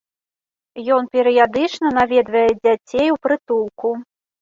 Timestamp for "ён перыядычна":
0.95-1.87